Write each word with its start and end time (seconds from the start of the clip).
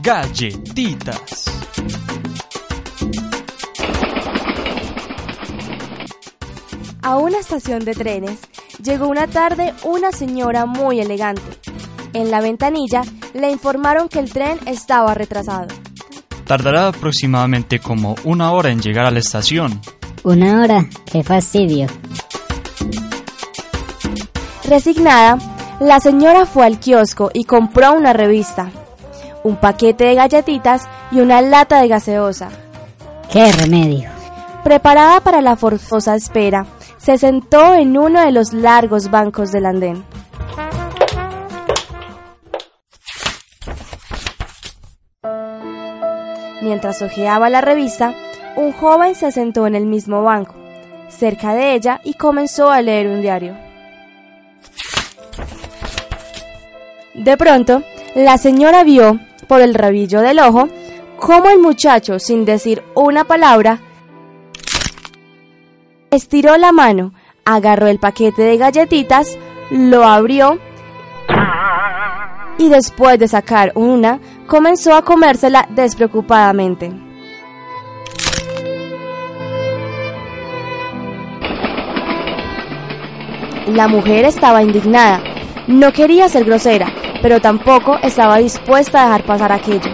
Galletitas. 0.00 1.44
A 7.02 7.16
una 7.16 7.38
estación 7.38 7.84
de 7.84 7.94
trenes 7.94 8.38
llegó 8.80 9.08
una 9.08 9.26
tarde 9.26 9.74
una 9.82 10.12
señora 10.12 10.66
muy 10.66 11.00
elegante. 11.00 11.42
En 12.12 12.30
la 12.30 12.40
ventanilla 12.40 13.02
le 13.34 13.50
informaron 13.50 14.08
que 14.08 14.20
el 14.20 14.32
tren 14.32 14.58
estaba 14.66 15.14
retrasado. 15.14 15.66
Tardará 16.46 16.88
aproximadamente 16.88 17.80
como 17.80 18.14
una 18.22 18.52
hora 18.52 18.70
en 18.70 18.80
llegar 18.80 19.04
a 19.04 19.10
la 19.10 19.18
estación. 19.18 19.80
Una 20.22 20.62
hora, 20.62 20.88
qué 21.10 21.24
fastidio. 21.24 21.88
Resignada, 24.64 25.38
la 25.80 25.98
señora 25.98 26.46
fue 26.46 26.66
al 26.66 26.78
kiosco 26.78 27.30
y 27.34 27.44
compró 27.44 27.94
una 27.94 28.12
revista, 28.12 28.70
un 29.48 29.56
paquete 29.56 30.04
de 30.04 30.14
galletitas 30.14 30.86
y 31.10 31.20
una 31.20 31.40
lata 31.40 31.80
de 31.80 31.88
gaseosa. 31.88 32.50
Qué 33.32 33.50
remedio. 33.52 34.10
Preparada 34.62 35.20
para 35.20 35.40
la 35.40 35.56
forzosa 35.56 36.14
espera, 36.14 36.66
se 36.98 37.16
sentó 37.16 37.74
en 37.74 37.96
uno 37.96 38.20
de 38.20 38.32
los 38.32 38.52
largos 38.52 39.10
bancos 39.10 39.50
del 39.50 39.64
andén. 39.64 40.04
Mientras 46.60 47.00
hojeaba 47.00 47.48
la 47.48 47.62
revista, 47.62 48.14
un 48.56 48.72
joven 48.72 49.14
se 49.14 49.32
sentó 49.32 49.66
en 49.66 49.74
el 49.74 49.86
mismo 49.86 50.22
banco, 50.22 50.54
cerca 51.08 51.54
de 51.54 51.72
ella, 51.72 52.00
y 52.04 52.14
comenzó 52.14 52.70
a 52.70 52.82
leer 52.82 53.06
un 53.06 53.22
diario. 53.22 53.56
De 57.14 57.36
pronto, 57.38 57.82
la 58.14 58.36
señora 58.36 58.84
vio, 58.84 59.18
por 59.48 59.60
el 59.60 59.74
rabillo 59.74 60.20
del 60.20 60.38
ojo, 60.38 60.68
cómo 61.18 61.48
el 61.50 61.58
muchacho, 61.58 62.18
sin 62.18 62.44
decir 62.44 62.82
una 62.94 63.24
palabra, 63.24 63.80
estiró 66.10 66.56
la 66.56 66.72
mano, 66.72 67.12
agarró 67.44 67.86
el 67.88 67.98
paquete 67.98 68.42
de 68.42 68.56
galletitas, 68.56 69.38
lo 69.70 70.04
abrió 70.04 70.58
y 72.58 72.68
después 72.68 73.18
de 73.18 73.28
sacar 73.28 73.72
una, 73.74 74.20
comenzó 74.46 74.94
a 74.94 75.02
comérsela 75.02 75.66
despreocupadamente. 75.70 76.92
La 83.68 83.86
mujer 83.86 84.24
estaba 84.24 84.62
indignada. 84.62 85.20
No 85.66 85.92
quería 85.92 86.28
ser 86.28 86.44
grosera, 86.44 86.90
pero 87.22 87.40
tampoco 87.40 87.98
estaba 88.02 88.38
dispuesta 88.38 89.02
a 89.02 89.04
dejar 89.06 89.24
pasar 89.24 89.52
aquello. 89.52 89.90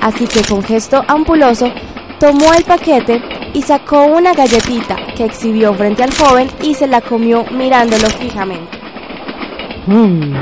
Así 0.00 0.26
que 0.26 0.42
con 0.42 0.62
gesto 0.62 1.04
ampuloso 1.06 1.70
tomó 2.18 2.52
el 2.54 2.64
paquete 2.64 3.22
y 3.52 3.62
sacó 3.62 4.06
una 4.06 4.32
galletita 4.32 4.96
que 5.16 5.24
exhibió 5.24 5.74
frente 5.74 6.02
al 6.02 6.14
joven 6.14 6.48
y 6.62 6.74
se 6.74 6.86
la 6.86 7.00
comió 7.00 7.44
mirándolo 7.50 8.08
fijamente. 8.08 8.78
Mm, 9.86 10.34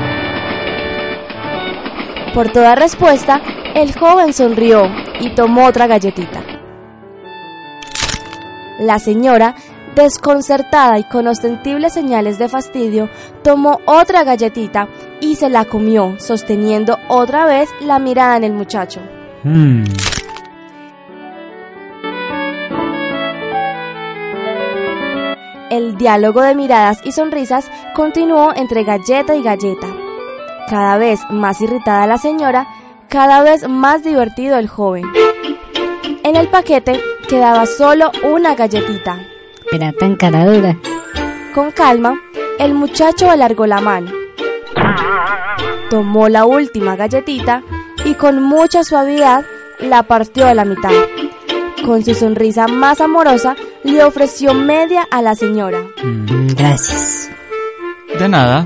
Por 2.33 2.49
toda 2.51 2.75
respuesta, 2.75 3.41
el 3.75 3.97
joven 3.97 4.33
sonrió 4.33 4.89
y 5.19 5.29
tomó 5.31 5.65
otra 5.65 5.87
galletita. 5.87 6.41
La 8.79 8.97
señora, 8.99 9.55
desconcertada 9.95 10.99
y 10.99 11.03
con 11.03 11.27
ostensibles 11.27 11.93
señales 11.93 12.37
de 12.39 12.49
fastidio, 12.49 13.09
tomó 13.43 13.79
otra 13.85 14.23
galletita 14.23 14.87
y 15.21 15.35
se 15.35 15.49
la 15.49 15.65
comió, 15.65 16.15
sosteniendo 16.19 16.97
otra 17.07 17.45
vez 17.45 17.69
la 17.81 17.99
mirada 17.99 18.37
en 18.37 18.43
el 18.43 18.53
muchacho. 18.53 19.01
Mm, 19.43 19.83
El 25.69 25.97
diálogo 25.97 26.41
de 26.41 26.55
miradas 26.55 26.99
y 27.03 27.11
sonrisas 27.11 27.69
continuó 27.93 28.51
entre 28.55 28.83
galleta 28.83 29.35
y 29.35 29.43
galleta. 29.43 29.87
Cada 30.67 30.97
vez 30.97 31.19
más 31.29 31.61
irritada 31.61 32.07
la 32.07 32.17
señora, 32.17 32.67
cada 33.07 33.43
vez 33.43 33.69
más 33.69 34.03
divertido 34.03 34.57
el 34.57 34.67
joven. 34.67 35.05
En 36.23 36.35
el 36.35 36.47
paquete 36.47 36.99
quedaba 37.27 37.67
solo 37.67 38.11
una 38.23 38.55
galletita. 38.55 39.19
Era 39.71 39.91
tan 39.93 40.15
cara 40.15 40.45
dura. 40.45 40.75
Con 41.53 41.71
calma, 41.71 42.19
el 42.59 42.73
muchacho 42.73 43.29
alargó 43.29 43.65
la 43.65 43.81
mano. 43.81 44.11
Tomó 45.89 46.29
la 46.29 46.45
última 46.45 46.95
galletita 46.95 47.63
y 48.05 48.13
con 48.13 48.43
mucha 48.43 48.83
suavidad 48.83 49.43
la 49.79 50.03
partió 50.03 50.47
a 50.47 50.53
la 50.53 50.65
mitad. 50.65 50.91
Con 51.85 52.03
su 52.03 52.13
sonrisa 52.13 52.67
más 52.67 53.01
amorosa, 53.01 53.55
le 53.83 54.03
ofreció 54.03 54.53
media 54.53 55.07
a 55.09 55.21
la 55.21 55.35
señora. 55.35 55.79
Mm, 56.03 56.47
gracias. 56.55 57.29
de 58.19 58.27
nada. 58.29 58.65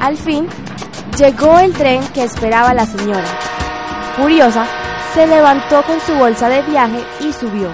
Al 0.00 0.16
fin, 0.18 0.46
llegó 1.18 1.58
el 1.58 1.72
tren 1.72 2.02
que 2.08 2.24
esperaba 2.24 2.74
la 2.74 2.86
señora. 2.86 3.38
Furiosa, 4.16 4.66
se 5.14 5.26
levantó 5.26 5.82
con 5.82 6.00
su 6.00 6.14
bolsa 6.14 6.48
de 6.48 6.62
viaje 6.62 7.04
y 7.20 7.32
subió. 7.32 7.70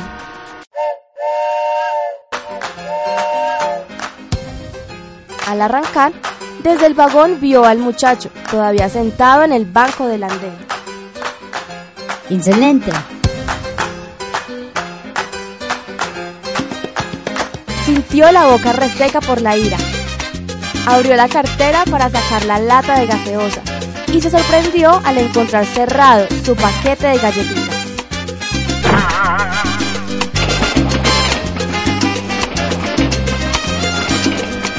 Al 5.48 5.62
arrancar, 5.62 6.12
desde 6.62 6.86
el 6.86 6.94
vagón 6.94 7.40
vio 7.40 7.64
al 7.64 7.78
muchacho, 7.78 8.30
todavía 8.50 8.88
sentado 8.88 9.42
en 9.42 9.52
el 9.52 9.64
banco 9.64 10.06
del 10.06 10.24
andén. 10.24 10.56
Insolente. 12.28 12.92
Sintió 17.84 18.30
la 18.30 18.46
boca 18.46 18.72
reseca 18.72 19.20
por 19.20 19.40
la 19.40 19.56
ira. 19.56 19.78
Abrió 20.86 21.14
la 21.16 21.28
cartera 21.28 21.84
para 21.90 22.10
sacar 22.10 22.44
la 22.44 22.58
lata 22.58 22.98
de 22.98 23.06
gaseosa 23.06 23.62
y 24.12 24.20
se 24.20 24.30
sorprendió 24.30 25.00
al 25.04 25.18
encontrar 25.18 25.64
cerrado 25.66 26.26
su 26.44 26.56
paquete 26.56 27.08
de 27.08 27.18
galletitas. 27.18 27.76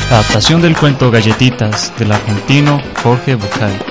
Adaptación 0.10 0.62
del 0.62 0.76
cuento 0.76 1.10
Galletitas 1.10 1.94
del 1.98 2.12
argentino 2.12 2.82
Jorge 3.02 3.36
Bucay. 3.36 3.91